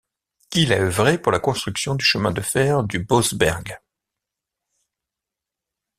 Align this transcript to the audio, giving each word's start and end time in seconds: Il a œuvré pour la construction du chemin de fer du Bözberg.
Il 0.55 0.73
a 0.73 0.79
œuvré 0.81 1.21
pour 1.21 1.31
la 1.31 1.37
construction 1.37 1.93
du 1.93 2.03
chemin 2.03 2.31
de 2.31 2.41
fer 2.41 2.83
du 2.83 2.97
Bözberg. 2.97 3.79